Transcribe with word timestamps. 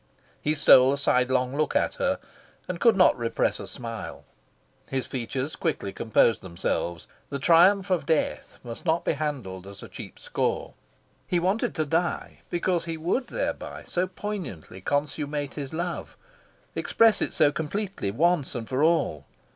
He 0.41 0.55
stole 0.55 0.91
a 0.93 0.97
sidelong 0.97 1.55
look 1.55 1.75
at 1.75 1.93
her, 2.01 2.17
and 2.67 2.79
could 2.79 2.95
not 2.97 3.15
repress 3.15 3.59
a 3.59 3.67
smile. 3.67 4.25
His 4.89 5.05
features 5.05 5.55
quickly 5.55 5.93
composed 5.93 6.41
themselves. 6.41 7.05
The 7.29 7.37
Triumph 7.37 7.91
of 7.91 8.07
Death 8.07 8.57
must 8.63 8.83
not 8.83 9.05
be 9.05 9.11
handled 9.13 9.67
as 9.67 9.83
a 9.83 9.87
cheap 9.87 10.17
score. 10.17 10.73
He 11.27 11.37
wanted 11.39 11.75
to 11.75 11.85
die 11.85 12.41
because 12.49 12.85
he 12.85 12.97
would 12.97 13.27
thereby 13.27 13.83
so 13.83 14.07
poignantly 14.07 14.81
consummate 14.81 15.53
his 15.53 15.71
love, 15.71 16.17
express 16.73 17.21
it 17.21 17.31
so 17.33 17.51
completely, 17.51 18.09
once 18.09 18.55
and 18.55 18.67
for 18.67 18.81
all... 18.81 19.25